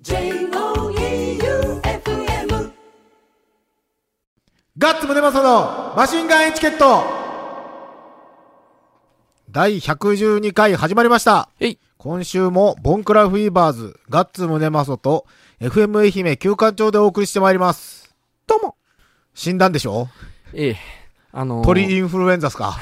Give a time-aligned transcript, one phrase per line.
[0.00, 0.22] J-O-E-U-F-M
[4.78, 7.02] ガッツムネマソのマシンガンエチケット
[9.50, 11.48] 第112回始まりました。
[11.58, 11.78] えい。
[11.96, 15.26] 今週もボンクラフィーバーズ、ガッツムネマソと
[15.60, 18.14] FM 愛媛旧館長でお送りしてまいります。
[18.46, 18.76] どうも。
[19.34, 20.06] 死んだんでしょ？
[20.54, 20.76] ええ。
[21.32, 22.78] あのー、鳥インフルエンザっすか？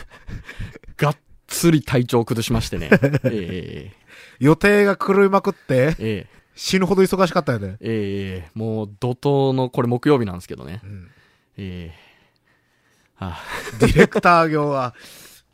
[0.98, 2.90] がっつり体調を崩しましてね。
[3.24, 4.06] ええ
[4.38, 7.76] 予定が狂いまくってええ死ぬほど忙しかったよね。
[7.80, 10.80] ええもう怒涛の、これ木曜日なんですけどね。
[10.84, 11.08] ん
[11.58, 11.94] ええ
[13.18, 13.38] あ
[13.78, 14.94] ディレクター業は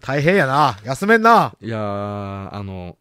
[0.01, 0.79] 大変やな。
[0.85, 1.55] 休めんな。
[1.61, 2.97] いやー、あの、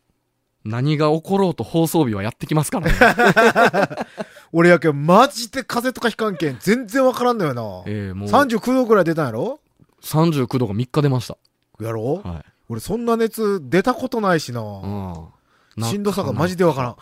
[0.64, 4.06] 何が起ころうと放送日はやってきますからね。
[4.54, 7.62] 俺やけん、マジで風邪とかひかんけん、全然わからんのよな。
[7.88, 9.60] ええもう、39度くらい出たんやろ
[10.04, 11.38] ？39度が3日出ました。
[11.80, 12.22] やろ？
[12.24, 12.46] はい。
[12.70, 14.62] 俺そんな熱出たことないしな。
[14.62, 15.84] うん。
[15.84, 16.96] しんどさがマジでわからん。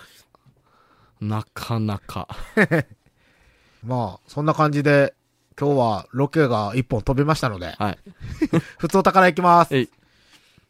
[1.21, 2.27] なかなか。
[3.83, 5.13] まあ、そんな感じで、
[5.59, 7.99] 今日はロケが一本飛びましたので、はい。
[8.79, 9.75] 普通お宝いきます。
[9.75, 9.89] えい。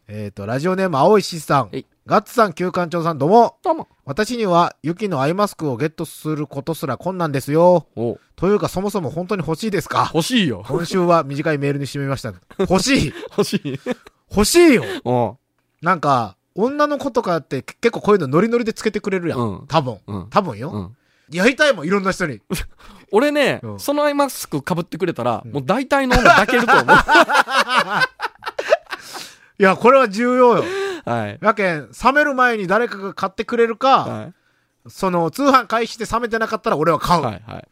[0.08, 1.70] えっ、と、ラジオネーム青石さん
[2.08, 3.58] ガッツさん、旧館長さん、どうも。
[3.62, 3.88] どうも。
[4.06, 7.86] 私には、雪のアイマスクをゲットすることすら困難ですよ。
[7.96, 10.10] おというか、そもそも本当に欲しいですか？
[10.16, 10.64] 欲しいよ。
[10.68, 12.34] 今週は短いメールにしてみました。
[12.58, 13.80] 欲しい 欲しい。
[14.32, 15.38] 欲しいよお
[15.84, 19.40] なんか、女の子とかって結構こういうのノリノリでつけてくれるやん。
[19.40, 20.00] うん多分。
[20.08, 20.30] うん。
[20.30, 20.96] 多分よ、うん。
[21.32, 22.42] やりたいもん、いろんな人に。
[23.12, 26.86] 俺ね、うんそのアイマスク被ってくれたら、もう大体の女抱けると思う。
[29.60, 30.64] いや、これは重要よ。
[31.06, 31.38] はい。
[31.42, 34.34] やけん、冷める前に誰かが買ってくれるか、は
[34.88, 37.22] その、通販開始して冷めてなかったら俺は買い。
[37.22, 37.26] う。
[37.26, 37.44] はい。
[37.46, 37.68] はい。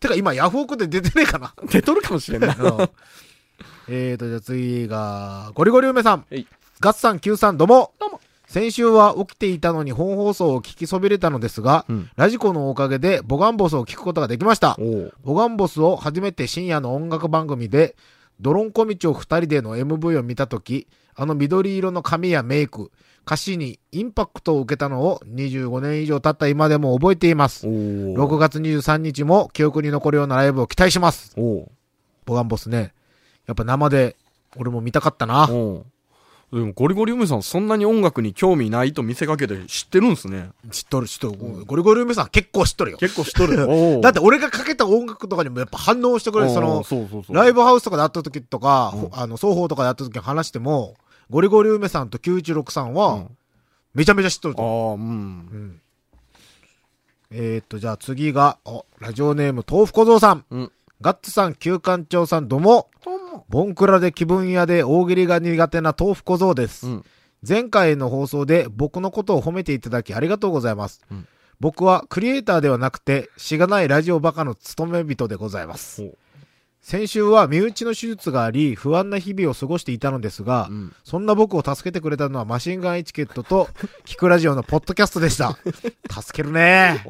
[0.00, 1.52] てか今、ヤフオクで出てねえかな。
[1.68, 2.56] 出とるかもしれんない。
[2.56, 2.88] うん
[3.92, 6.46] えーと、じゃあ次が、ゴリゴリ梅さんはい。
[6.80, 7.92] ガッツさん、Q さん、どうも。
[7.98, 8.20] どうも。
[8.46, 12.10] 先週は起きていたのに本放送を聞きそびれたのですが、うん。
[12.16, 14.78] ラジコのおかげでボガンボスを聞くことができました。
[15.22, 17.96] ボガンボスを初めて深夜の音楽番組で、
[18.40, 22.90] ドロンコ道を二人での MV を見たとき、あの緑色の髪やメイク、
[23.26, 27.66] 歌詞にインパクトを受けたのを25年以上経った今でも覚えています。
[27.66, 27.72] おう
[28.14, 31.34] 6月23日も記憶に残るようなライブを期待します。
[32.24, 32.94] ボガンボスね。
[33.46, 34.16] やっぱ生で、
[34.56, 35.46] 俺も見たかったな。
[36.52, 40.50] でもゴリゴリ梅さんそんなに音楽に興味ないと見せかけて知ってるんすね。
[40.72, 41.64] 知っとる、知っとる。
[41.64, 42.98] ゴリゴリ梅さん結構知っとるよ。
[42.98, 43.56] 結構知っとる。
[44.02, 46.52] だって俺がかけた音楽とかにもやっぱ反応してくれる。
[46.52, 47.36] その、そうそうそう。
[47.36, 50.96] ライブハウスとかで会った時とか、うんほあの、双方とかで会った時に話しても、
[51.30, 53.36] ゴリゴリ梅さんと916さんは、うん
[53.94, 54.90] めちゃめちゃ知っとるあと。
[54.92, 55.04] あ、うんう。
[55.56, 55.80] ん。
[57.32, 60.44] えー、っと、じゃあ次が、お、ラジオネーム豆腐小僧さん。
[60.50, 60.72] うん。
[61.00, 62.88] ガッツさん、旧館長さん、どうも。
[63.04, 63.19] どうも。
[63.48, 66.86] ボンクラで気分屋で大喜利が苦手な豆腐小僧です。
[66.86, 67.04] うん。
[67.46, 71.00] 前回の放送で僕のことを褒めていただきありがとうございます。
[71.10, 71.26] うん
[71.60, 76.10] 僕はクリエイターではなくて、しがないラジオバカの務め人でございます。
[76.80, 80.94] 先週は身内の手術があり、不安な日々を過ごしていたのですが、うん。
[81.04, 83.68] そんな僕を助けてくれたのはマシンガンエチケットと、
[84.06, 85.58] キクラジオのポッドキャストでした。
[86.10, 87.04] 助けるね。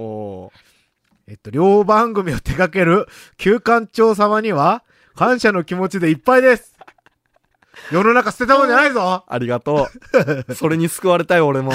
[1.29, 3.07] えっと、両番組を手掛ける
[3.37, 4.83] 旧館長様には、
[5.21, 6.75] 感謝の気持ちでいっぱいです。
[7.93, 9.87] 世の中捨てたもんじゃないぞありがと
[10.49, 10.55] う。
[10.55, 11.73] それに救われたよ、俺も。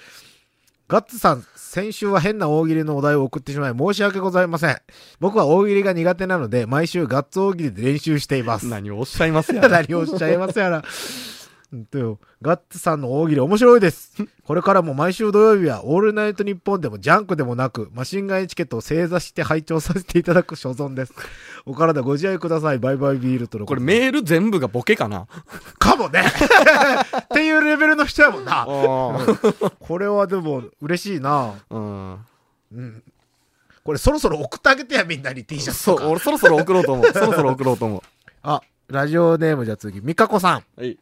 [0.88, 4.78] ガッツさん、先週は変な大喜利のお題を送ってしまい申し訳ございません。
[5.20, 8.66] 僕は大喜利が苦手なので、毎週ガッツ大喜利で練習しています。
[8.66, 9.68] 何をおっしゃいますやら。
[9.84, 10.82] 何をおっしゃいますやら。
[11.74, 14.12] うんとよガッツさんの大喜利面白いです。
[14.46, 21.12] これからも毎週土曜日はオールナイトニッポンでもジャンクでもなく、マシンガンエチケットを正座して拝聴させていただく所存です。
[21.66, 22.78] お体ご自愛ください。
[22.78, 25.26] バイバイビールとのこれメール全部がボケかな？
[25.78, 28.60] かもねっていうレベルの人やもんな。
[28.60, 28.66] あ
[29.80, 31.54] これはでも嬉しいな。
[31.70, 31.74] あ。
[31.74, 32.18] うん。
[32.72, 33.02] うん。
[33.82, 36.06] これそろそろ送ってあげてや、みんなに T シャツそう。
[36.06, 37.06] 俺そろそろ送ろうと思う。
[37.12, 38.02] そろそろ送ろうと思う。
[38.42, 40.64] あ、ラジオネームじゃあ次、みかこさん。
[40.76, 40.98] はい。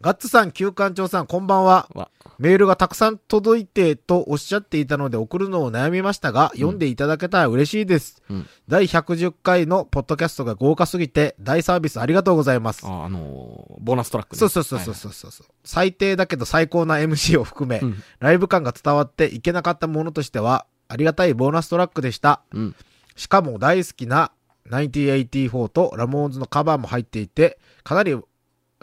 [0.00, 1.88] ガッツさん、旧館長さん、こんばんは。
[1.94, 2.10] わ。
[2.38, 8.22] メールがたくさん届いてとおっしゃっていたので送るのを悩みましたが、読んでいただけたら嬉しいです。
[8.28, 12.86] うん第110回のポッドキャストが豪華すぎて大サービスありがとうございます。
[12.86, 22.42] あ、あのー、ボーナストラックねそうそうそうそうそうそう、最低だけど最高な MC を含め、うんライブ感が伝わっていけなかったものとしては、ありがたいボーナストラックでした。
[22.52, 22.74] うん。
[23.16, 24.32] しかも大好きな
[24.70, 28.18] 1984とラモーンズのカバーも入っていて、かなり、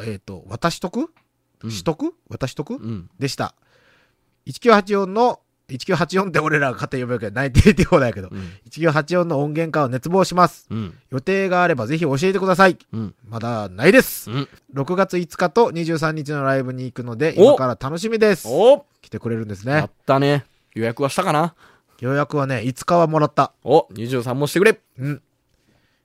[0.06, 0.98] えっ、と、私得
[1.64, 3.10] うん取得私得うん。
[3.20, 3.54] でした。
[4.48, 5.40] 1984の、
[5.70, 8.52] 1984って俺らが勝手に読めるけど、1984だけど、うん。
[8.70, 10.68] 1984の音源化を熱望します。
[10.70, 10.98] うん。
[11.12, 12.78] 予定があればぜひ教えてください。
[12.92, 13.16] うん。
[13.28, 14.30] まだないです。
[14.32, 14.48] うん。
[14.74, 18.48] 6月5日と23日のライブに行くので、お今から楽しみです。
[18.50, 19.90] お来てくれるんですやねっ。
[20.06, 20.46] たね。
[20.74, 21.54] 予約はしたかな？
[22.00, 23.54] 予約はね、5日はもらった。
[23.64, 24.80] お、23もしてくれ。
[24.98, 25.22] うん。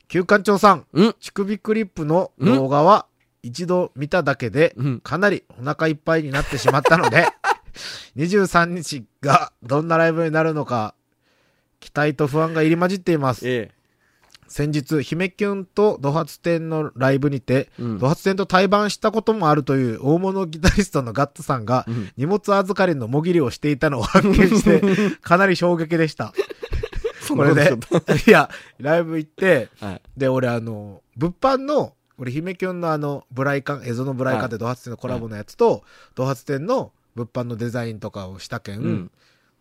[0.08, 1.14] 旧館長さん、うん。
[1.18, 3.06] 乳首クリップの動画は
[3.46, 5.00] 一度見ただけで、うん。
[5.00, 7.26] かなりお腹いっぱいになってしまったので、
[8.16, 10.94] 23日がどんなライブになるのか、
[11.78, 13.48] 期待と不安が入り混じっています。
[13.48, 13.70] え
[14.48, 17.82] 先日、姫キュンとド発展のライブにて、え。
[17.82, 18.08] うんド。
[18.08, 24.80] 発展と対バンしたこともあるという大物ギタリストのガッツさんが、うん荷物預かりのもぎりをしていたのを発見して、
[25.20, 26.32] かなり衝撃でした。
[27.28, 27.76] これで、
[28.26, 28.48] いや、
[28.78, 30.02] ライブ行って、はい。
[30.16, 35.84] で、俺あの、物販の、俺、姫キュンのあの、ブライカン、エゾのブライカンってドハツ店のコラボのやつと、
[36.14, 39.10] ドハツ店の物販のデザインとかをしたけん、うん。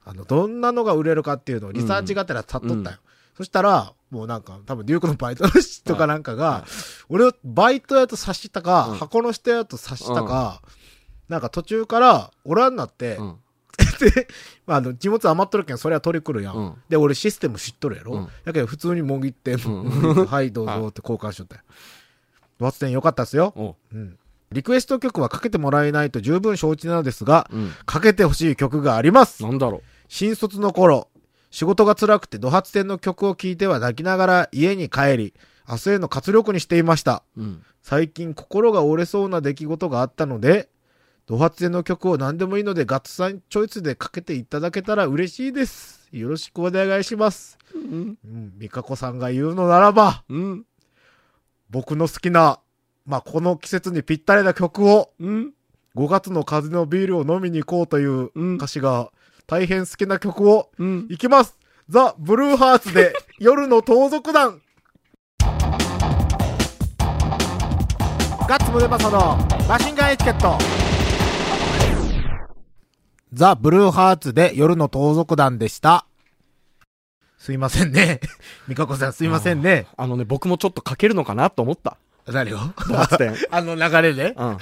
[0.06, 2.98] あの、どんなのが売れるかっていうのをリサーチがてら立っとったよ。
[3.36, 6.66] そしたら、もうなんか、多分デュークのバイトの人かなんかが、
[7.10, 10.62] 俺をバイトやと察したか、うん箱の人やと察したか、
[11.28, 13.36] なんか途中から、おらんなって、うん。
[14.00, 14.28] で、
[14.66, 16.56] まあ、あの、荷物余っとるけん、それは取り来るやん。
[16.56, 18.14] うんで、俺システム知っとるやろ。
[18.14, 21.62] うんやけど、普通にもぎって、んはい、どうぞって交換しとったよ。
[22.60, 23.54] ドハツ店よかったっすよ。
[23.56, 24.18] おうん。
[24.52, 27.72] リクエスト曲はかけてもらえないと十分承知なのですが、うん。
[27.86, 29.44] かけてほしい曲があります。
[29.44, 31.10] なんだろ新卒の頃、
[31.52, 35.34] 仕事が辛くてドハツ店の曲を聴いては泣きながら家に帰り、
[35.68, 37.24] 明日への活力にしていました。
[37.38, 37.42] う。
[37.42, 37.64] うん。
[37.82, 40.70] 最近心が折れそうな出来事があったので、
[41.28, 46.08] ドハツ店の曲を何でもいいのでガッツさんチョイスでかけていただけたら嬉しいです。
[46.12, 47.58] よろしくお願いします。
[47.74, 48.18] うん。
[48.24, 50.66] うん、ミカコさんが言うのならば、うん。
[51.76, 52.60] 僕の好きな、
[53.06, 55.52] まあ、この季節にぴったりな曲を、うん。
[55.98, 59.12] 5月の風のビールを飲みに行こうといううん歌詞が
[59.46, 61.06] 大変好きな曲をうん。
[61.10, 61.60] いきます。
[61.90, 64.62] ザ・ブルーハーツで夜の盗賊団。
[68.48, 69.38] ガッツムデパソの
[69.68, 70.58] マシンガンエチケット。
[73.34, 76.06] ザ・ブルーハーツで夜の盗賊団でした。
[77.46, 78.22] すいませんね。
[78.68, 79.86] ミカコさんすいませんね。
[79.98, 81.96] あのね、僕もちょっとかけるのかなと思った。
[82.26, 82.58] 何を？
[82.90, 83.36] ドハツ店。
[83.52, 84.34] あの流れで？
[84.36, 84.54] うん。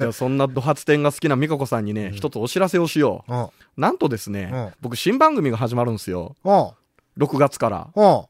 [0.00, 3.42] いや、そんなドハツ店が好きな美香子さんにね、一つお知らせをしようん。
[3.42, 3.50] う。
[3.76, 6.34] なんとですね、うん僕新番組が始まるんですよ。
[6.44, 6.70] うん。
[7.22, 7.88] 6月から。
[7.94, 8.22] うん。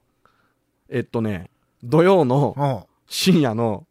[0.91, 1.49] えっとね、
[1.85, 2.83] 土曜のうん。
[3.07, 3.87] 深夜の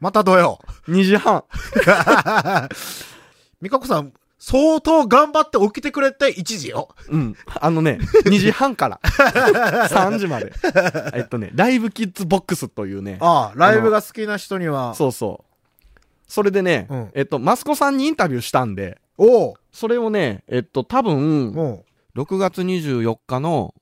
[0.00, 0.58] またどよ。
[0.88, 1.44] 2時半。
[3.62, 4.12] ミカコさん、
[4.46, 6.90] 相当頑張って起きてくれて1時よ。
[7.08, 7.34] うん。
[7.46, 7.98] あのね、
[8.28, 10.52] 2時半から3時まで。
[11.14, 14.94] えっとね、ライブキッズボックスというね、ああ、ライブが好きな人には。
[14.94, 15.98] そうそう。
[16.28, 19.54] それでね、うんえっと、マスコさんにインタビューしたんで、おう。
[19.72, 22.20] それをね、えっと、多分、おう。
[22.20, 23.74] 6月24日の。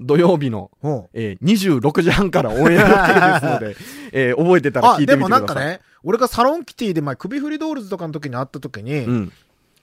[0.00, 0.72] 土曜日の。
[1.12, 3.76] えー、26時半からオンエア予定ですので、
[4.12, 5.64] えー覚えてたらあ、聞いてでもみてください。
[5.64, 9.32] なんかね、俺がサロンキティで前、首振りドールズとかの時に会った時に、うん。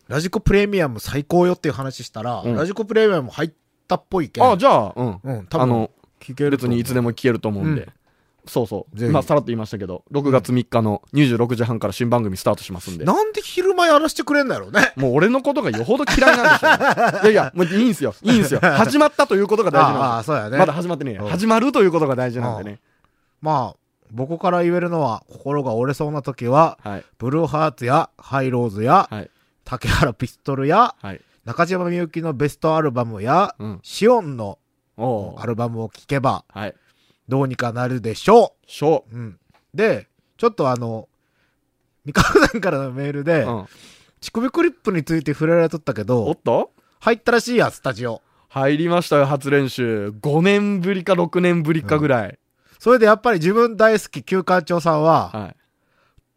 [0.09, 3.51] ラジコプレミアム最高よっていう話したら、うんラジコプレミアム入っ
[3.87, 4.43] たっぽいけん。
[4.43, 5.19] あ、じゃあ、うん。
[5.23, 7.09] うん、多分、あの、聞ける別にいつでも。
[7.09, 7.83] も聞けると思うんで。
[7.83, 7.93] うん
[8.45, 8.97] そうそう。
[8.97, 13.05] ぜひまあ、さらっと言いましたけど、6月3日の26時半から新番組スタートしますんで。
[13.05, 14.91] なんで昼間やらしてくれんだろうね。
[14.95, 17.27] もう俺のことがよほど嫌いなんでしょ。
[17.29, 18.15] いやいや、もういいんすよ。
[18.23, 18.59] いいんすよ。
[18.77, 20.51] 始まったということが大事ああ、なんでそうやね。
[20.51, 20.57] す。
[20.57, 22.79] まだ始まってねえようん始まるということが大事なんでね。
[23.41, 23.79] まあ、
[24.11, 27.05] 僕から言えるのは、心が折れそうな時は、はい。
[27.19, 29.29] ブルーハーツやハイローズや、はい。
[29.69, 31.21] 竹原ピストルや、はい。
[31.45, 33.79] 中島みゆきのベストアルバムや、うん。
[33.83, 34.57] シオンの
[34.97, 36.75] アルバムを聴けば、はい。
[37.27, 39.15] どうにかなるでしょしょう。
[39.15, 39.39] うん。
[39.75, 40.07] で、
[40.37, 41.07] ちょっとあの、
[42.03, 43.49] 三河さんからのメールで、う。
[43.49, 43.65] うん。
[44.21, 48.23] 乳首クリップについて触れられとったけおどっ、と入ったらしいや、スタジオ。
[48.47, 50.09] 入りましたよ、初練習。
[50.09, 52.39] 5年ぶりか6年ぶりかぐらい。
[52.79, 55.55] それでやっぱり自分大好き旧館長さんは、はい。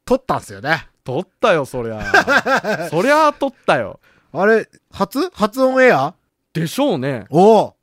[0.05, 0.89] 撮ったんすよね。
[1.05, 2.03] 撮ったよ、そりゃ。
[2.91, 4.01] そりゃ撮ったよ。
[4.33, 5.31] あれ、初？
[5.33, 6.15] 初オンエア？
[6.53, 7.25] でしょうね。
[7.31, 7.77] おお、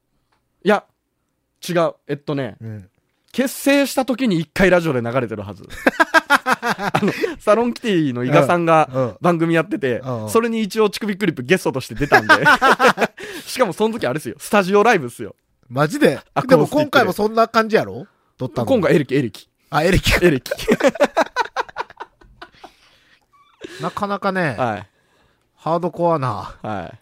[0.63, 0.83] いや、
[1.67, 1.93] 違う。
[2.07, 2.89] えっとね、うん。
[3.31, 5.63] 結成した時に一回ラジオで流れてるはず。
[6.49, 9.17] あの、サロンキティの伊賀さんがうん。
[9.21, 12.33] 番組やっててうんうん、それに一応乳首クリップゲストとして出たんで。
[13.45, 14.35] しかもその時あれですよ。
[14.39, 15.35] スタジオライブっすよ。
[15.67, 16.19] マジで？
[16.33, 18.07] アでも今回もそんな感じやろ？
[18.37, 18.65] 撮ったの。
[18.65, 19.49] 今回エレキ、エレキ。
[19.69, 20.13] あ、エレキ。
[20.25, 20.51] エレキ。
[23.81, 24.87] なかなかね、はい。
[25.55, 26.99] ハードコアな、はい。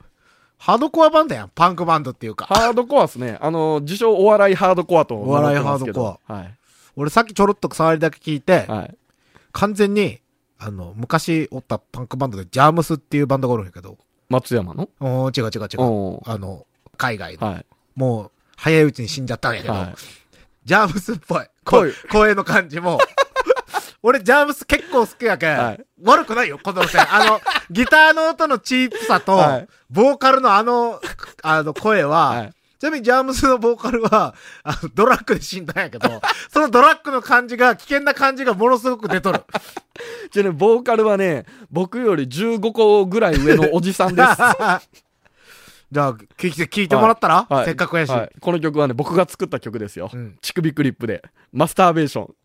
[0.57, 1.51] ハードコアバンドやん。
[1.53, 2.45] パンクバンドっていうか。
[2.45, 3.37] ハードコアっすね。
[3.41, 6.57] あの、自称お笑いハードコアとお笑い名乗ってますけどハはい。
[6.95, 8.97] 俺さっきちょろっと触りだけ聞いて、はい。
[9.51, 10.19] 完全に、
[10.57, 13.97] あの、昔おったパンクバンドでジャームスっていうバンドがおるんやけど、
[14.29, 14.89] 松山の？
[14.99, 16.19] おー違う違う違う。
[16.25, 16.65] あの、
[16.97, 17.47] 海外の。
[17.47, 17.65] はい。
[17.95, 19.95] もう、早いうちに死んじゃったんやけど、はい。
[20.65, 21.47] ジャームスっぽい。
[21.63, 22.97] ぽい声の感じも。
[24.01, 27.01] 俺、ジャームス結構好きやけん、はい悪くないよ、この線。
[27.11, 30.99] あの、ギターの音のチープさと、はいボーカルのあの、
[31.43, 32.53] あの声は、はい。
[32.79, 39.43] ちなみにジャームスのボーカルは、あの、ドラッグで死んだんやけど、 そのドラッグの感じが、危険な感じがものすごく出とる。
[40.31, 44.27] じゃあね、ボーカルはね、僕より15個ぐらい上のおじさんです。
[45.89, 48.09] じゃあ、聞いて、聞いてもらったら、はいせっかくやし。
[48.09, 50.09] はいこの曲はね、僕が作った曲ですよ。
[50.13, 51.23] うん乳首クリップで、
[51.53, 52.35] マスターベーション。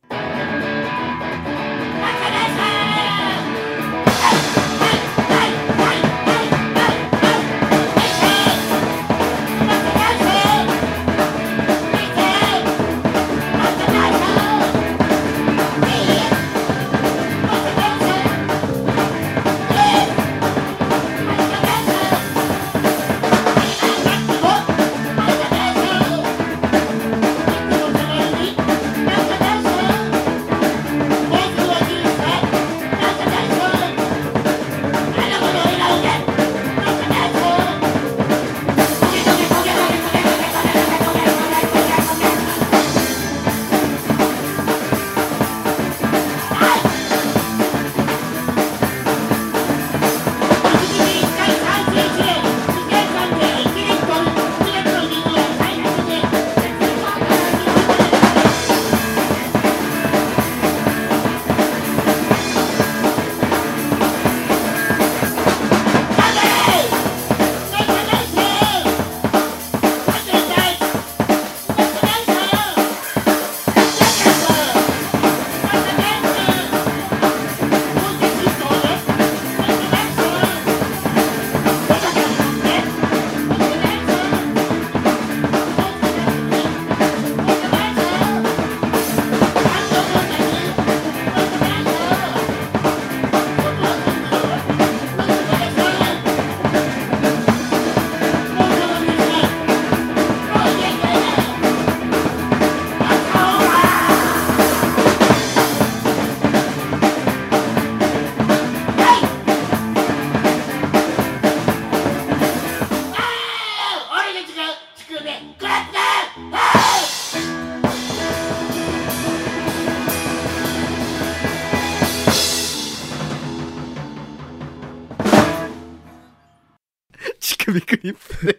[127.73, 128.59] 首クリップで、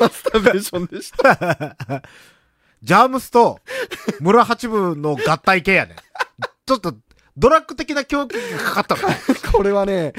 [0.00, 1.74] マスターベーションでした。
[2.82, 3.60] ジャームスと
[4.20, 5.96] 村八分の合体系やね。
[6.66, 6.94] ちょっと、
[7.36, 9.16] ドラッグ的な狂気がかかったのね。
[9.52, 10.12] これはね、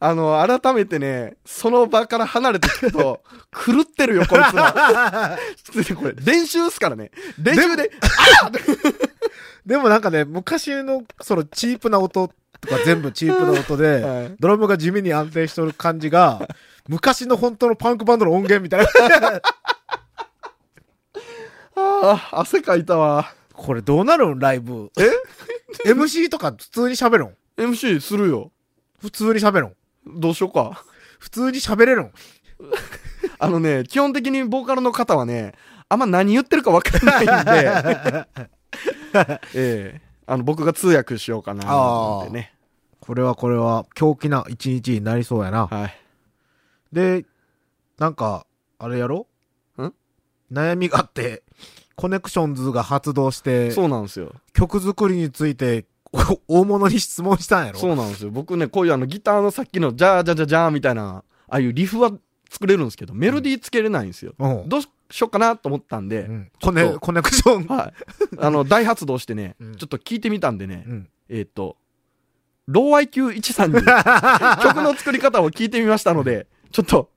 [0.00, 3.22] あの、改めてね、その場から離れて聞くと、
[3.52, 5.38] 狂ってるよ、こいつら。
[5.96, 7.10] これ、練習っすからね。
[7.36, 7.90] 練習で、
[9.66, 12.28] でもなんかね、昔の、そのチープな音
[12.60, 16.48] とか全部チープな音で、 はいドラムが地味に安定しとる感じが、
[16.88, 18.86] 昔の本当のパンクバンドの音源みたいな。
[21.76, 23.32] ああ、汗かいたわ。
[23.52, 24.38] これどうなるん？
[24.38, 24.90] ライブ。
[25.84, 28.50] え？MC とか普通に喋るん ?MC するよ。
[29.00, 30.20] 普通に喋るん？
[30.20, 30.82] どうしようか。
[31.18, 32.12] 普通に喋れるん？
[33.38, 35.54] あのね、基本的にボーカルの方はね、
[35.88, 38.26] あんま何言ってるか分かんないんで、
[39.54, 42.52] ええあの、僕が通訳しようかな、ってね。
[43.00, 45.66] これはこれは狂気な一日になりそうやな。
[45.66, 45.96] はい。
[46.92, 47.24] で、
[47.98, 48.46] なんか、
[48.78, 49.26] あれやろ？
[49.78, 49.92] ん？
[50.52, 51.42] 悩みがあって、
[51.96, 54.32] コネクションズが発動して、そうなんですよ。
[54.52, 57.78] 曲作りについて、お 大物に質問したんやろ？
[57.78, 58.30] そうなんですよ。
[58.30, 62.12] 僕ね、こういうあのギターのさっきのジャージャージャージャーみたいな、ああいうリフは
[62.48, 64.34] 作れるんですけど、メロディーつけれないんですよ。
[64.38, 64.68] うん。
[64.68, 64.80] どう
[65.10, 67.66] しようかなと思ったんで、うんコネ、コネクション。
[67.66, 67.92] はい。
[68.38, 71.08] あの、大発動してね、 うんちょっと聞いてみたんでね、うん。
[71.28, 71.76] えっ、と、
[72.66, 73.80] ロー IQ1 さんに
[74.62, 77.10] 曲の作り方を聞いてみましたので、ちょっと、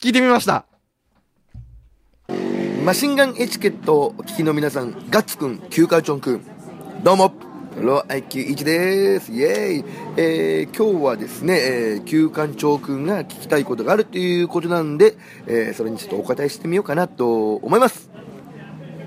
[0.00, 0.66] 聞いてみました。
[2.84, 6.44] マシンガンエチケットをお聞きの皆さん、ガッツくん、キューカーチョンくん、
[7.02, 7.32] どうも、
[7.80, 9.32] ロー IQ1 です。
[9.32, 9.84] イェーイ。
[10.18, 18.10] えー、今日はですね、えー、旧館長くんが聞きたいことがあるということなんで、えー、それにちょっとお答えしてみようかなと思います。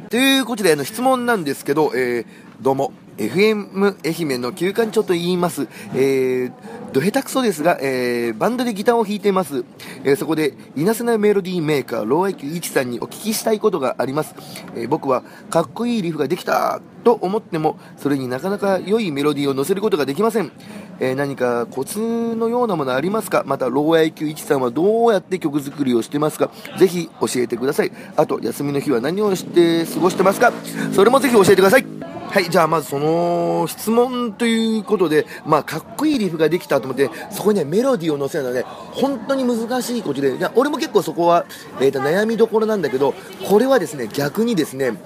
[0.09, 2.25] ということで、あの、質問なんですけど、えー、
[2.59, 5.67] どうも、FM 愛媛の九官鳥と言います。
[5.93, 6.51] えー、
[6.91, 9.63] ど下手くそですが、えー、バンドでギターを弾いています。
[10.03, 14.35] えー、そこで、いなせなメロディーメーカー、 LOW IQ 01 さんにお聞きしたいことがあります。
[14.75, 20.51] えー、僕は、かっこいいリフができたと思っても、それになかなか良いメロディーを乗せることができません。
[20.99, 23.43] えー、何かコツのようなものありますか？
[23.45, 26.51] また、 LOW IQ 01 さんはどうやって曲作りをしてますか？
[26.77, 27.91] ぜひ教えてください。
[28.15, 30.51] あと、休みの日は何をして過ごしてますか？
[30.93, 31.85] それもぜひ教えてください。
[32.35, 41.45] はい、じゃあまずその質問ということで、まあかっこいいリフができたと思って、そこにねメロディーを乗せるのはね、本当に難しいことで、いや俺も結構そこは、
[41.79, 43.13] えー、と悩みどころなんだけど、
[43.47, 44.97] これはですね、逆にですね、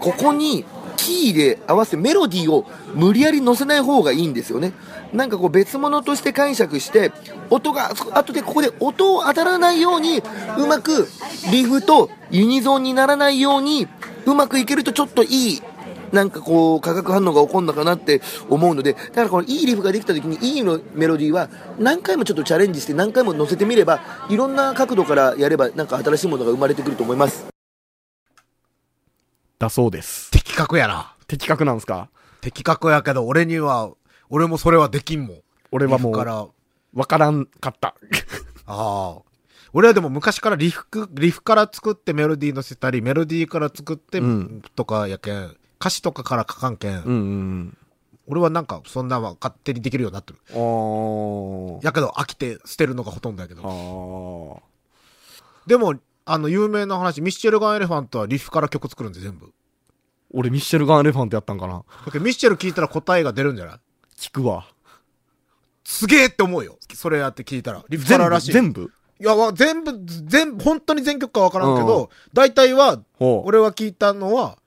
[0.00, 0.64] ここに
[0.96, 2.64] キーで合わせてメロディーを
[2.94, 4.72] 無理やり乗せない方がいいんですよね。
[5.12, 7.12] なんかこう別物として解釈して、
[7.50, 10.22] 音が、そ後でここで音を当たらないように、
[10.56, 11.06] うまく
[11.52, 13.88] リフとユニゾンにならないように、
[14.24, 15.62] うまくいけるとちょっといい
[16.12, 21.48] なんかこう化学反応が起こるのかなって思うのでだからこのいいリフができた時にいいのメロディーは
[21.78, 27.46] 何回もちょっとチャレンジして何回も乗せてみればいろんな角度からやればなんか新しいものが生まれてくると思います
[29.58, 30.30] だそうです。
[30.30, 31.14] 的確やな。
[31.26, 32.08] 的確なんですか？
[32.40, 33.90] 的確やけど、俺には、
[34.30, 35.42] 俺もそれはできんもん。
[35.72, 36.12] 俺はもう
[36.96, 37.96] わからんかった。
[38.66, 39.22] ああ。
[39.72, 47.76] 俺はでも昔からリフク、リフから作ってメロディー乗せたり、メロディーから作って、うんとかやけん、歌詞とかから書かんけん、うんうん
[48.30, 50.38] 俺はなんかそんなは勝手にできるようになってる。
[51.82, 53.62] やけど飽きて捨てるのがほとんどやけど。
[53.62, 53.66] あ
[55.66, 55.94] でも、
[56.26, 59.50] あの、有名な話、ミッシェルガン・エレファントはリフから曲作るんで全部。
[60.30, 63.78] 俺ミッシェルガン・エレファントやったんかなだけどミッシェル聞いたら答えが出るんじゃない？
[64.18, 64.66] 聞くわ。
[65.84, 66.76] すげえって思うよ。
[66.92, 67.82] それやって聞いたら。
[67.88, 68.52] リフかららしい。
[68.52, 68.92] 全部？
[69.20, 73.00] いや、わ全部、全部、本当に全曲かわからんけど、大体は。
[73.18, 74.58] 俺は聞いたのは、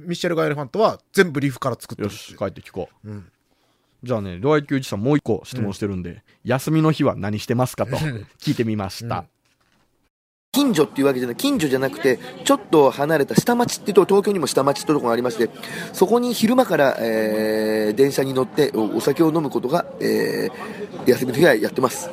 [0.00, 3.08] ミッシェルガン・エレファントは全部リフから作ってるってよし、帰って聞こう。
[3.08, 3.30] うん。
[4.02, 7.96] じゃあね、両愛久一さんもう一個質問してるんで、休みの日は何してますかと
[8.40, 9.26] 聞いてみました。
[10.52, 15.48] 近所っていうわけじゃない近所じゃなくてちょっと離れた下町っていうと東京にも下町ってとこがありまして
[15.92, 22.10] そこに昼間から、えー電車に乗っておお酒を飲むことが、えー休みの日はやってます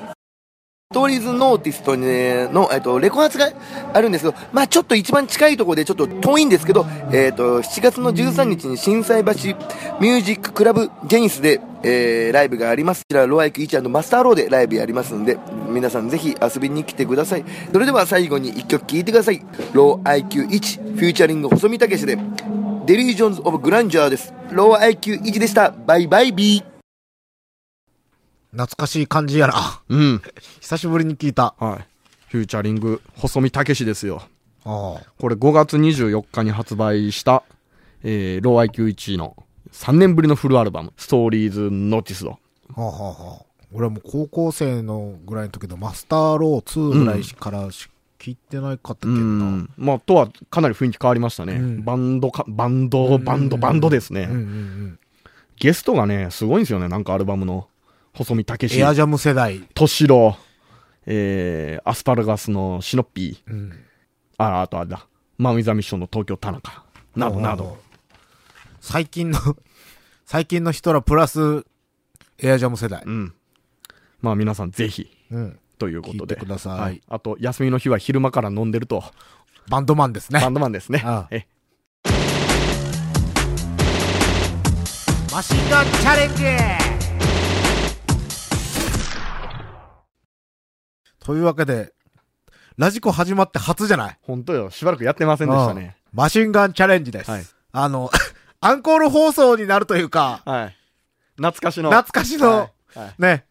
[0.89, 3.51] Stories Noticed、の、えっと、レコ発が
[3.93, 9.31] あるんですけど、まあちょっと一番近いところでちょっと遠いんですけど、えっと、7月の13日に心斎橋
[9.99, 13.01] Music Club JANUS で、えーライブがあります。
[13.01, 17.43] こちら、 LOW IQ 01 MASTER LOW でライブやりますんで、皆さんぜひ遊びに来てください。
[17.73, 19.45] それでは最後に一曲聴いてください。
[19.73, 22.17] LOW IQ 01 featuring 細美武士で、
[22.85, 24.33] Delusions of Grandeur です。
[24.51, 25.73] LOW IQ 01 でした。
[25.85, 26.76] バイバイビー。
[28.57, 29.81] 懐かしい感じやな。
[29.87, 30.21] うん。
[30.59, 31.53] 久しぶりに聞いた。
[31.59, 31.85] はい。
[32.29, 34.23] Featuring、細美武士ですよ。
[34.65, 35.01] ああ。
[35.19, 37.43] これ5月24日に発売した、
[38.03, 39.35] えー、ロー IQ1 の
[39.71, 42.31] 3年ぶりのフルアルバム、 Stories Noticed。
[42.31, 42.37] は
[42.77, 49.45] あ、はあはあ、俺はもう高校生のぐらいの時のマスターロー2ぐらいからし聞いてないかったけうどな。
[49.45, 49.69] ん。
[49.77, 51.53] まあ、とはかなり雰囲気変わりましたね。
[51.53, 54.23] うんバンドか、バンド、バンド、バンドですね。
[54.23, 54.99] うんうんうん。
[55.57, 57.67] ゲストがね、すごいんですよね、なんかアルバムの。
[58.17, 59.59] 細見武士エ、アジャム世代。
[59.75, 60.35] トシロ、
[61.05, 63.73] えー、アスパラガスのシノッピー、うん。
[64.39, 65.05] あ、あとあれだ、
[65.37, 66.83] マン・ウィザ・ミッションの東京田中、
[67.15, 67.77] などなど。。
[68.81, 69.39] 最近の、
[70.25, 71.63] 最近の人らプラス、
[72.39, 73.11] エアジャム世代う。
[73.11, 73.33] ん。
[74.19, 75.59] まあ皆さんぜひ、うん。
[75.77, 76.33] ということで。
[76.33, 77.01] 聞いてくださいはい。
[77.07, 79.03] あと、休みの日は昼間から飲んでると、
[79.69, 80.49] バンドマンですねバ。
[80.49, 81.03] ンドマンですね。
[81.05, 81.45] ああえ
[85.31, 86.96] マシンガンチャレンジ
[91.27, 91.91] というわけで、
[92.77, 94.17] ラジコ始まって初じゃない？
[94.21, 95.97] 本当よ、しばらくやってませんでしたね。
[96.13, 97.29] マシンガンチャレンジです。
[97.29, 98.09] はいあの、
[98.61, 100.77] アンコール放送になるというか、はい。
[101.35, 101.89] 懐かしの。
[101.91, 103.45] 懐かしの、はいはいね、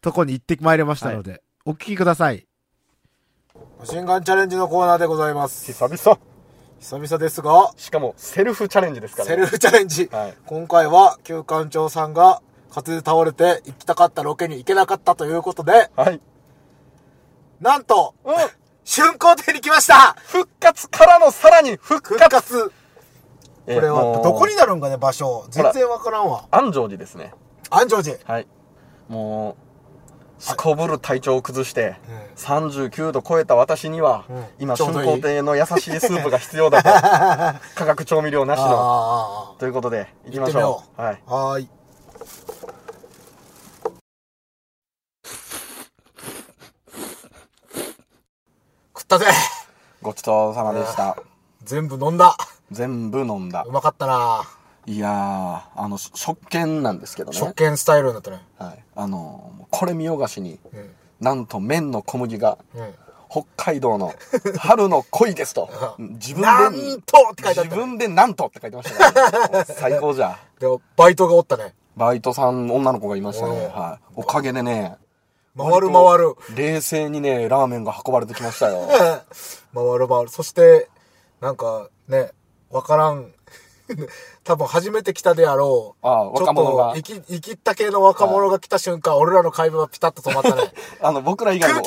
[0.00, 2.48] とこに行ってまいりましたので、お聞きください。
[3.78, 5.64] マシンガンチャレンジのコーナーでございます。
[5.72, 6.18] 久々。
[6.80, 10.08] 久々ですが、しかも、セルフチャレンジですからセルフチャレンジ。
[10.10, 12.42] はい今回は、旧館長さんが、
[12.74, 16.20] 風邪で倒れて行きたかったロケに行けなかったということで、はい。
[17.60, 18.34] なんと、うん。
[18.84, 22.72] 春光亭に来ました復活からのさらに復復活
[23.66, 25.46] えーこれは、どこになるんかね、場所。
[25.50, 26.46] 全然わからんわ。
[26.50, 27.32] 安城寺ですね。
[27.70, 28.16] 安城寺。
[28.24, 28.46] はい。
[29.08, 29.56] も
[30.38, 36.88] う、すこぶる体調を崩して、うん39度超えた私には、うん今、春光亭の優しいスープが必要だと。
[37.76, 38.66] 化学調味料なしの。
[38.70, 41.00] あということで、行きましょう。
[41.00, 41.22] はい。
[41.26, 41.68] あ、はーい。
[49.16, 49.26] ったぜ
[50.00, 51.16] ごちそうさまでした。
[51.64, 52.36] 全部飲んだ
[52.70, 53.72] 全部飲んだう。
[53.72, 54.44] まかったな
[54.86, 57.36] いやー、あの、し食券なんですけどね。
[57.36, 58.42] 食券スタイルになったね。
[58.56, 58.84] はい。
[58.94, 60.94] あの、これ見よがしに、うん。
[61.20, 62.94] なんと麺の小麦が、うん。
[63.28, 64.14] 北海道の
[64.58, 65.68] 春の恋ですと。
[65.98, 70.38] 自分で、なんとって書いてあった自分でなんとって書いてましたから、ね、最高じゃ。
[70.58, 71.74] でも、バイトがおったね。
[71.96, 73.66] バイトさん、女の子がいましたね。
[73.66, 74.04] はい。
[74.16, 74.96] おかげでね、
[75.56, 76.34] 回る回る。
[76.54, 78.88] 冷静にね、ラーメンが運ばれてきましたよ。
[79.74, 80.28] 回る回る。
[80.28, 80.88] そして、
[81.40, 82.32] なんかね、
[82.70, 83.32] わからん
[84.44, 86.06] 多分初めて来たであろう。
[86.06, 90.72] ああちょっ若者がと、生き、生きった系の若者が来た瞬間、俺らの会話はピタッと止まったね。
[91.02, 91.82] あの、僕ら以外の。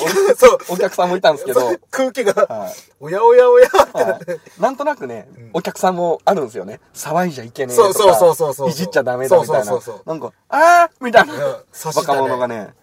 [0.68, 4.32] おお客さんもいたんですけど、空気が、はいおやおやおやってなって。
[4.32, 6.80] はいなんとなくね、お客さんもあるんですよね。
[6.94, 7.92] 騒いじゃいけねえとか。
[7.94, 9.64] そうそうそうそうそういじっちゃダメだみたいな。
[9.64, 11.34] そうそうそうなんか、あーみたいな
[11.84, 12.74] 若者がね。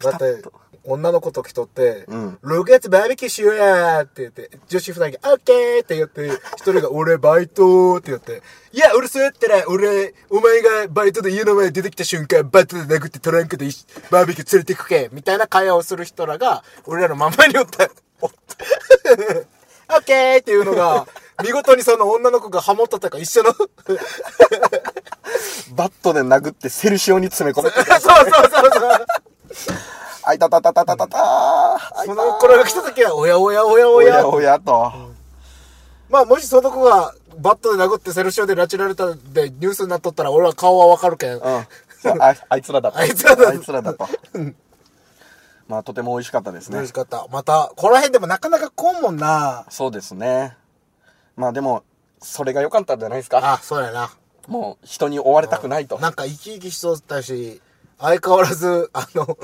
[0.00, 0.42] だって、
[0.84, 13.66] 女の子と来とって、うん6月バーベキューしようやーって言って、女子二人が、オッケーって言って、一人が、俺バイトって言って、いや、俺そうやったら、俺、お前がバイトで家の前に出てきた瞬間、バットで殴ってトランクで
[14.10, 17.90] バーベキュー連れてくけ、みたいな会話をする人らが、俺らのまんまにおった。
[18.20, 19.56] おった
[19.90, 21.06] オッケーっていうのが、
[21.42, 23.68] 見事にその女の子がハモったから一緒の、そう
[25.74, 27.78] バットで殴ってセルシオに詰め込めて。
[27.92, 29.06] そうそうそう。
[30.24, 32.04] あいたたたたたたたー。
[32.04, 34.28] その子らが来た時は、おやおやおやおやおや。
[34.28, 34.92] おやと。
[36.10, 41.32] まあ、もしその子がバットで殴ってセルシオで拉致られたでニュースになっとったら俺は顔はわかるけん。
[41.32, 41.40] うん。
[41.40, 42.98] そうああいつらだと。
[42.98, 44.08] あいつらだあいつらだと。
[45.68, 46.92] まあ、とても美味しかったですね嬉し。
[46.92, 47.26] かった。
[47.30, 49.66] また、この辺でもなかなか来んもんな。
[49.68, 50.56] そうですね。
[51.36, 51.82] まあでも、
[52.20, 53.40] それが良かったんじゃないですか。
[53.42, 54.10] あ、そうやな。
[54.46, 55.98] もう、人に追われたくないと。
[55.98, 57.60] なんか生き生きしとったし、
[57.98, 59.38] 相変わらず、あの、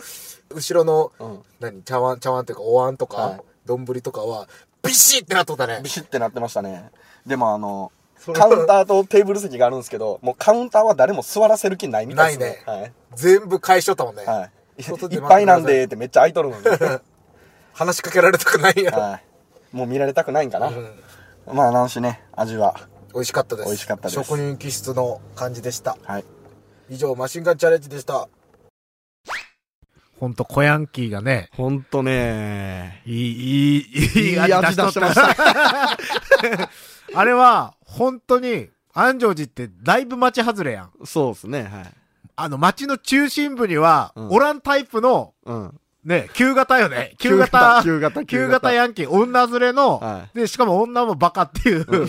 [0.55, 4.49] 後ろの、うん何、茶碗、茶碗っていうかお椀とはいか、丼、とかは、
[4.83, 5.89] ビシッってなっとったねビ。
[5.89, 6.91] シッてなってましたね。
[7.27, 7.91] でもあの
[8.35, 12.65] カウンターとテーブル席があるんですけど、もうカウンターは誰も座らせる気ないみたいですね。
[12.67, 14.25] ない全部返しとったもんね。
[14.25, 14.39] はい。
[14.39, 14.51] はい。
[15.17, 16.65] っぱいなんでってめっちゃ空いとるのに。
[17.75, 19.01] 話しかけられたくないやろ。
[19.01, 19.77] はい。
[19.77, 20.69] もう見られたくないんかな。
[20.69, 21.03] うん
[21.53, 22.75] まあ、なんしね、味は。
[23.13, 23.67] 美味しかったです。
[23.67, 25.97] 美味しかったです職人気質の感じでした。
[26.03, 26.25] はい。
[26.89, 28.29] 以上、マシンガンチャレンジでした。
[30.25, 35.37] ほんと、小ヤンキーがね、ほんとねいい、いい、いいい味出してました。
[37.15, 40.91] あれは、本当に、安城寺ってだいぶ町外れやん。
[41.05, 41.93] そうですね、はい。
[42.37, 45.79] あの、町の中心部には、うんオランタイプの、うん。
[46.07, 47.13] ね、旧型よね。
[47.21, 52.09] 旧型、旧型、旧型ヤンキー、女連れの、はで、しかも女もバカっていう、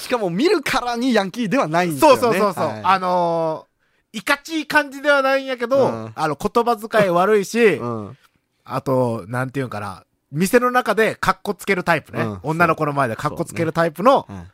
[0.00, 2.20] しかも見るからにヤンキーではないんですよね。
[2.20, 3.75] そうそうそうそう、はいあのー、
[4.16, 8.18] いかちい感じではないんやけど、うんあの、言葉遣い悪いし、うん。
[8.64, 12.22] あと、なんていうんかな、店の中でカッコつけるタイプね。
[12.22, 14.46] うん女の子の前でカッコつけるタイプの、はい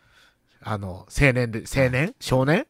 [0.64, 2.14] あの、青年で、青年？
[2.20, 2.66] 少年？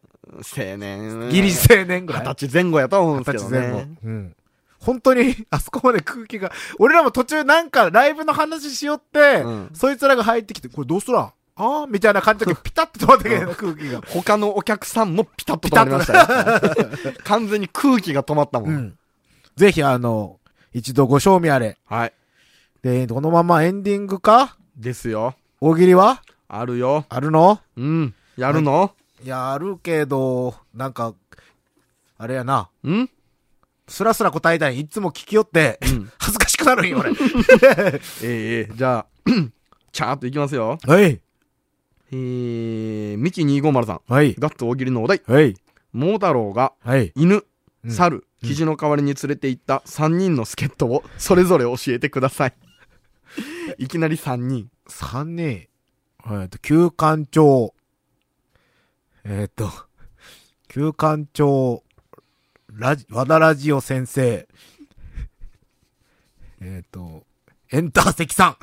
[0.56, 1.28] 青年。
[1.30, 2.22] ギリ青年ぐらい？
[2.26, 3.96] 二十歳前後やと思うん二ですけど十歳前後ね。。
[4.04, 4.36] うん。
[4.80, 11.32] 本当に、 あそこまで空気が、俺らも途中なんかライブの話しよって、うんそいつらが入ってきて、これどうすらん？
[11.54, 14.00] ああみたいな感じで ピタッと止まったけどな、空気が。
[14.08, 16.18] 他のお客さんもピタッと止まりました
[17.10, 17.12] よ。
[17.24, 18.66] 完全に空気が止まったも。
[18.66, 18.98] うんん。
[19.56, 20.40] ぜひあの、
[20.72, 21.76] 一度ご賞味あれ。
[21.86, 22.12] はい。
[22.82, 24.56] で、このままエンディングか？
[24.76, 25.34] ですよ。
[25.60, 26.22] 大喜利は？
[26.48, 27.04] あるよ。
[27.08, 27.60] あるの？
[27.76, 28.14] うん。
[28.36, 28.94] やるの？
[29.22, 31.14] やるけど、なんか、
[32.18, 32.70] あれやな。
[32.88, 33.08] ん？
[33.88, 36.10] スラスラ答えたいいつも聞きよって、うん。
[36.18, 37.10] 恥ずかしくなるんよ、俺。
[37.12, 39.06] ええええじゃあ、
[39.92, 40.78] チャーっといきますよ。
[40.86, 41.20] はい。
[42.12, 44.00] えー、ミキ250さん。
[44.06, 44.34] はい。
[44.38, 45.22] ガッツ大喜利のお題。
[45.26, 45.54] はい。
[45.92, 47.10] 桃太郎がはい。
[47.16, 47.44] 犬、
[47.84, 52.54] うん猿、生地の代わりに連れて行った3人の助っ人をそれぞれ教えてください。
[53.78, 54.70] いきなり3人。
[54.86, 55.66] 三人。
[56.30, 57.74] えっと、旧館長。
[59.24, 59.70] えっと、
[60.68, 61.82] 旧館長、
[62.72, 64.46] ラジ、和田ラジオ先生。
[66.60, 67.24] えっと、
[67.70, 68.56] エンター関さん。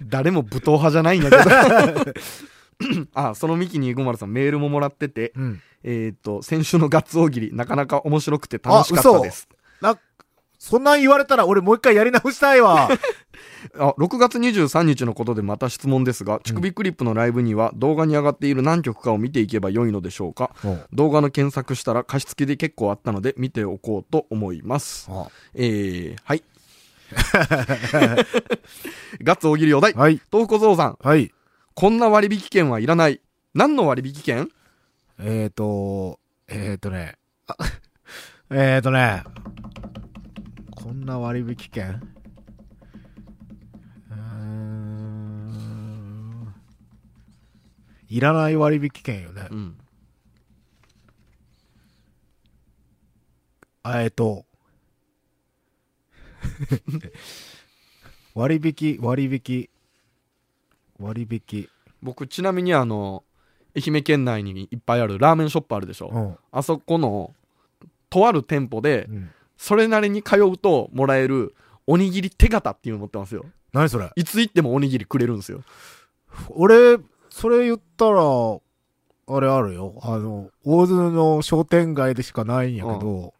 [0.06, 2.12] 誰も武闘派じゃないんやけど。
[3.14, 5.62] あ、そのミキ250さんメールももらってて、うん。
[5.84, 9.48] えっ、と、先週のガッツ大喜利、なかなか面白くて楽しかったです。
[9.80, 9.98] な、
[10.58, 12.88] そんなん言われたら俺もう一回やり直したいわ。
[13.78, 20.50] あ、6月23日のことでまた質問ですが、乳首クリップのライブには動画に上がっている何曲かを見ていけば良いのでしょうか
[20.92, 25.08] 動画の検索したら貸し付けで結構あったので見ておこうと思います。
[25.10, 26.42] あえー、はい。
[29.22, 29.92] ガッツ大喜利お題。
[29.92, 30.20] はい。
[30.32, 31.32] 東小僧さん、はい。
[31.78, 33.20] こんな割引券はいらない。
[33.52, 34.48] 何の割引券？
[35.18, 37.54] えっ、ー、と、えっ、ー、とね、あ。
[38.48, 39.22] えっとね、
[40.70, 42.00] こんな割引券？
[48.08, 49.46] いらない割引券よね。
[49.50, 49.78] うん。
[53.82, 54.46] あえっと、
[58.34, 59.68] 割引、割引、
[60.98, 61.68] 割引。
[62.02, 63.24] 僕、ちなみにあの、
[63.76, 66.10] 愛媛県内にいっぱいあるラーメンショップあるでしょ？
[66.12, 66.36] うん。
[66.50, 67.34] あそこの、
[68.08, 69.30] とある店舗でう、ん。
[69.56, 71.54] それなりに通うともらえる、
[71.86, 73.44] おにぎり手形っていうの持ってますよ。
[73.72, 74.10] 何それ？
[74.16, 75.62] いつ行ってもおにぎりくれるんですよ。
[76.50, 76.98] 俺、
[77.30, 78.22] それ言ったら、
[79.28, 79.98] あれあるよ。
[80.02, 83.34] あの、大津の商店街でしかないんやけど、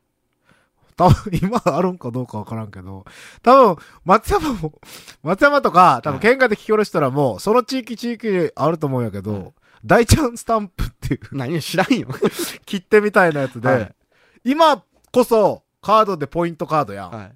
[0.97, 3.05] 多分、今あるんかどうかわからんけど、
[3.43, 4.73] 多分、松山も、
[5.23, 9.55] 松山とか、多分県外で聞き下ろしたらもう、その地域地域であると思うんやけど、はい
[9.85, 12.09] 大ちゃんスタンプっていう何知らんよ。
[12.67, 13.95] 切手みたいなやつで、はい
[14.43, 14.83] 今
[15.13, 17.11] こそ、カードでポイントカードやん。
[17.11, 17.33] はい。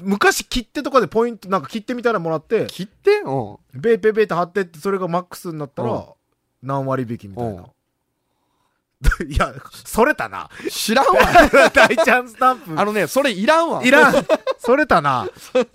[0.00, 3.56] 昔切手とかでポイント、なんか切手みたいなのもらって、切ってうん。
[3.74, 6.06] ベイペイペイって貼ってって、それがマックスになったうんら、
[6.62, 7.64] 何割引きみたいうんな。
[9.28, 10.50] いや、それたな。
[10.68, 11.12] 知らんわ。
[11.72, 12.74] 大ちゃんスタンプ。
[12.76, 13.84] あのね、それいらんわ。
[13.84, 14.26] いらん。
[14.58, 15.28] それたな。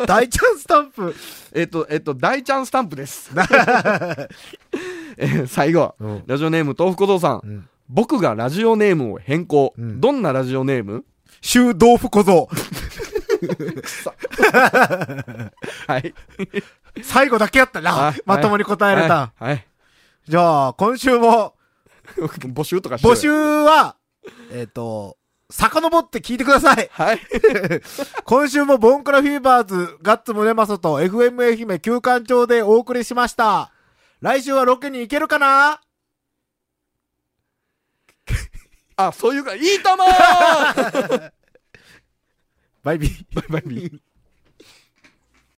[0.06, 1.16] 大ちゃんスタンプ。
[1.56, 3.32] えっと、えっと、大ちゃんスタンプです。
[5.18, 5.96] えー最後。
[6.00, 6.24] うん。
[6.28, 7.42] ラジオネーム、豆腐小僧さん。
[7.44, 7.70] うん。
[7.88, 9.74] 僕がラジオネームを変更。
[9.78, 11.06] うんどんなラジオネーム？
[11.42, 12.50] 臭豆腐小僧。
[15.88, 16.14] はい。
[17.02, 18.22] 最後だけやったなはい。
[18.26, 19.16] まともに答えれた。
[19.16, 19.46] はい。
[19.46, 19.66] はい
[20.26, 21.54] じゃあ、今週も、
[22.54, 23.98] 募集とかして募集は、
[24.52, 25.18] えっ、と、
[25.50, 26.89] 遡って聞いてください。
[26.92, 27.20] はい。
[28.26, 33.72] 今週もボンクラフィーバーズ、ガッツムネマソと FM 愛媛旧館長でお送りしました。
[34.22, 35.82] 来週はロケに行けるかな？
[38.96, 41.32] あ、そういうか、いいともー
[42.84, 43.26] バイビー。
[43.36, 44.00] バイバイビー。